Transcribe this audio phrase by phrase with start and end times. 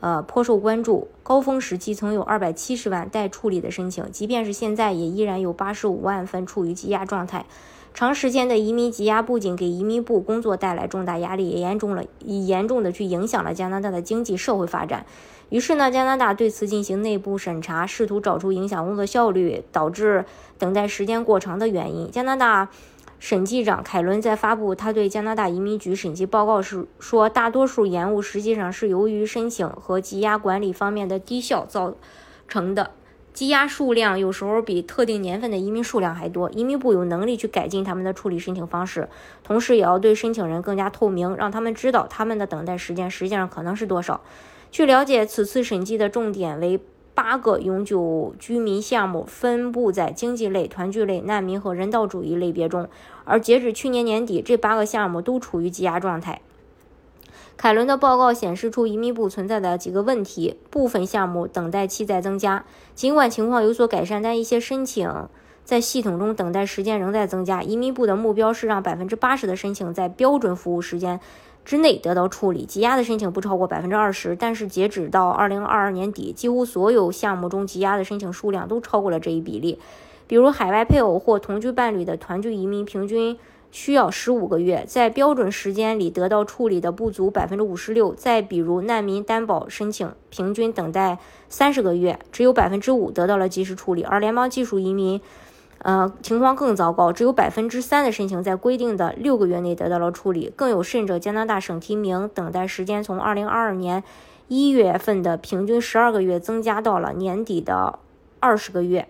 [0.00, 1.08] 呃，颇受关注。
[1.22, 7.46] 高峰时期曾有二百七十万待处理的申请，即便是现在，也依然有八十五万份处于积压状态。
[7.94, 15.04] 长时间的移民积压不仅给移民部工作带来重大压力，也严重了，严重的去影响了加拿大的经济社会发展。
[15.48, 20.24] 于是呢，加拿大对此进行内部审查，试图找出影响工作效率、导致
[20.58, 22.10] 等待时间过长的原因。
[22.10, 22.68] 加拿大。
[23.18, 31.94] 审计长凯伦在发布他对加拿大移民局审计报告时说，大多数延误实际上是由于申请和积压管理方面的低效造
[32.46, 32.92] 成的。
[33.32, 36.50] 积压数量有时候比特定年份的移民数量还多。
[36.50, 39.08] 移民部有能力去改进他们的处理申请方式，
[39.44, 44.20] 同时也要对申请人更加透明，让他们知道他们的等待时间实际上可能是多少。
[44.70, 46.80] 据了解，此次审计的重点为。
[47.18, 52.88] 八个永久居民项目分布在经济类、团聚类、难民和人道主义类别中，
[53.24, 56.40] 而截止去年年底，这八个项目都处于积压状态。
[57.56, 65.28] 凯伦的报告显示出移民部存在的几个问题：部分项目等待期在增加，尽管情况有所改善，但一些申请
[65.68, 67.62] 在系统中等待时间仍在增加。
[67.62, 71.20] 移民部的目标是让百分之八十的申请在标准服务时间。
[71.62, 79.78] 之内得到处理，积压的申请不超过百分之二十，但是截止到二零二二年底，几乎所有项目中积压的申请数量都超过了这一比例。
[80.26, 83.36] 比如海外配偶或同居伴侣的团聚移民，平均
[83.70, 88.14] 需要十五个月，在标准时间里得到处理的不足百分之五十六。
[88.14, 91.18] 再比如难民担保申请，平均等待
[91.50, 95.20] 三十个月，只有百分之五得到了及时处理，而联邦技术移民。
[95.78, 100.52] 呃，情况更糟糕，只有百分之三的申请在规定的六个月内得到了处理。
[100.56, 104.02] 更有甚者，加拿大省提名等待时间从二零二二年
[104.48, 107.98] 一月份的平均十二个月增加到了年底的
[108.40, 109.08] 二十个月。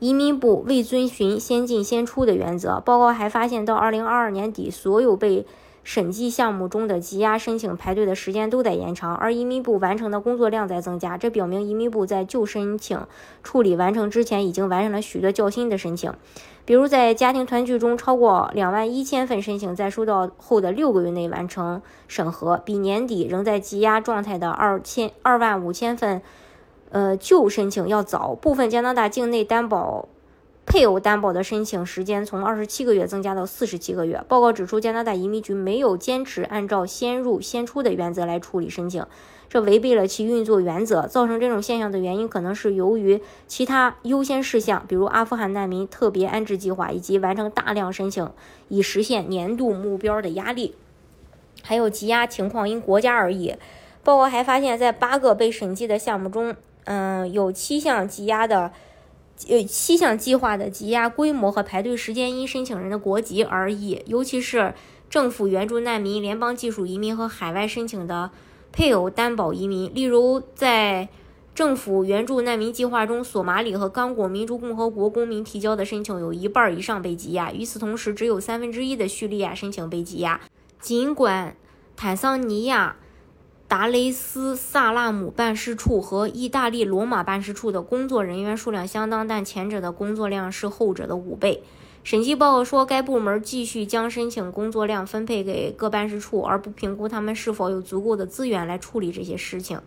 [0.00, 2.78] 移民部未遵循先进先出的原则。
[2.80, 5.46] 报告还发现，到二零二二年底，所有被
[5.84, 11.18] 审计项目中的积压申请排队的时间都在延长，而移民部完成的工作量在增加。
[11.18, 13.06] 这表明移民部在旧申请
[13.42, 16.12] 处理完成之前，已经完成了许多较新的申请。
[16.64, 26.22] 比如，在家庭团聚中，超过两万一千份申请在收到后的六个月内完成审核，比年底仍在积压状态的二千二万五千份，
[26.90, 28.34] 呃旧申请要早。
[28.34, 30.08] 部分加拿大境内担保。
[30.74, 34.20] 配偶担保的申请时间从二十七个月增加到四十七个月。
[34.26, 39.06] 报告指出，加拿大移民局没有坚持按照先入先出的原则来处理申请，
[39.48, 41.06] 这违背了其运作原则。
[41.06, 48.28] 造成这种现象的原因，可能是由于其他优先事项，比如阿富汗难民特别安置计划以及完成大量申请
[48.66, 50.74] 以实现年度目标的压力，
[51.62, 53.54] 还有积压情况因国家而异。
[54.02, 56.56] 报告还发现，在八个被审计的项目中，
[56.86, 58.72] 嗯，有七项积压的。
[59.48, 64.74] 呃七项计划的积压规模和排队时间因申请人的国籍而异，尤其是
[65.10, 68.30] 政府援助难民、联邦技术移民和海外申请的
[68.72, 69.92] 配偶担保移民。
[69.94, 71.08] 例如，在
[71.54, 77.52] 政府援助难民计划中，索马里和刚果民主共和国公民提交的申请有一半以上被积压。
[77.52, 80.40] 与此同时，只有三分之一的叙利亚申请被积压。
[80.80, 81.56] 尽管
[81.96, 82.96] 坦桑尼亚。
[83.76, 91.60] 达雷斯萨拉姆办事处和意大利罗马办事处的工作人员数量相当，但前者的工作量是后者的五倍。
[92.04, 99.80] 审计报告说，该部门继续将申请工作量分配给各办事处，而不评估他们是否有足够的资源来处理这些事情。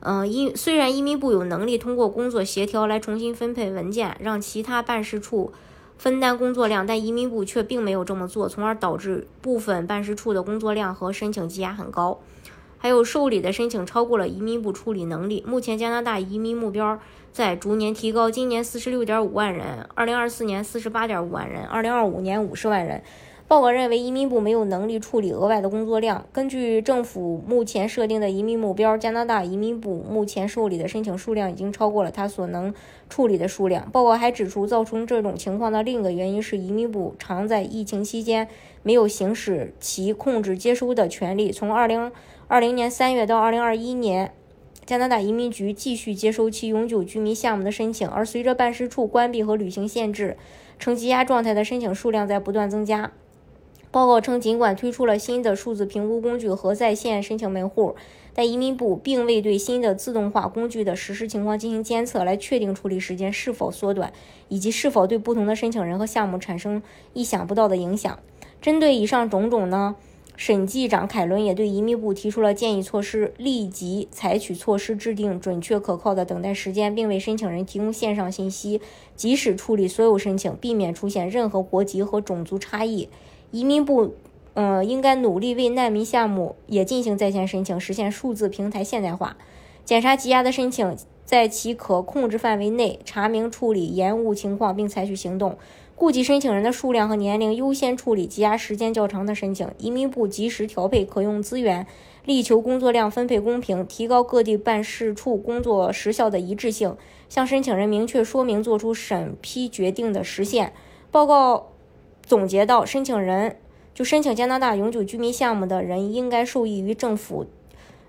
[0.00, 5.52] 嗯，因虽然移民部有能力通过工作协调来重新分配文件，让其他办事处
[5.96, 12.18] 分担工作量，但移民部却并没有这么做，从而导致部分办事处的工作量和申请积压很高。
[12.82, 15.44] 还有受理的申请超过了移民部处理能力。
[15.46, 16.98] 目前加拿大移民目标
[17.30, 23.00] 在逐年提高，今年四十六点五万人，二零二四年四十八点五万人，二零二五年五十万人。
[23.48, 26.24] 报告认为移民部没有能力处理额外的工作量。
[26.32, 32.72] 根据政府目前设定的移民目标，加拿大移民部目前受理的申请数量已经超过了他所能
[33.10, 33.90] 处理的数量。
[33.90, 38.48] 报告还指出，造成这种情况的另一个原因是移民部常在疫情期间
[38.82, 41.52] 没有行使其控制接收的权利。
[41.52, 42.10] 从二零
[42.48, 44.32] 二零年三月到二零二一年，
[44.86, 50.38] 加拿大移民局继续接收其永久居民项目的申请，而随着办事处关闭和履行限制，
[50.78, 53.12] 呈积压状态的申请数量在不断增加。
[53.92, 57.94] 报告称，尽管推出了新的数字评估工具和在线申请门户，
[58.32, 64.10] 但移民部并未对新的自动化工具的实施情况进行监测，来确定处理时间是否缩短，
[64.48, 68.18] 以及是否对不同的申请人和项目产生意想不到的影响。
[68.62, 69.94] 针对以上种种呢？
[70.34, 78.80] 审计长凯伦也对移民部提出了建议措施，立即采取措施，制定准确可靠的等待时间，并为申请人提供线上信息，
[79.14, 83.10] 及时处理所有申请，避免出现任何国籍和种族差异。
[83.52, 84.14] 移民部，
[84.54, 89.36] 呃，应该努力为难民项目也进行在线申请，实现数字平台现代化，
[89.84, 95.56] 检查积压的申请，在其可控制范围内查明处理延误情况，并采取行动。
[95.94, 99.68] 顾及申请人的数量和年龄，优先处理积压时间较长的申请。
[99.78, 101.86] 移民部及时调配可用资源，
[102.24, 106.96] 力求工作量分配公平，提高各地办事处工作时效的一致性。
[107.28, 110.72] 向申请人明确说明做出审批决定的时限。
[111.12, 111.71] 报告
[112.24, 113.56] 总结到，申请人
[113.94, 117.46] 就申请加拿大永久居民项目的人，应该受益于政府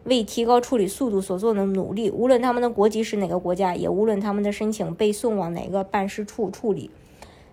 [0.05, 6.89] 为提高处理速度所做的努力，无论他们的国籍是哪个国家，也无论他们的申请被送往哪个办事处处理。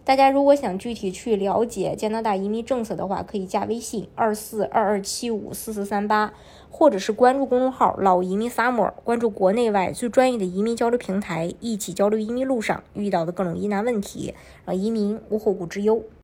[0.02, 6.32] 大家如果想具体去了解加拿大移民政策的话，可以加微信二四二二七五四四三八，
[6.70, 14.34] 或者是关注公众号“老移民 summer”，关注国内外最专业的移民交流平台，一起交流移民路上遇到的各种疑难问题，
[14.64, 16.02] 让移民无后顾之忧。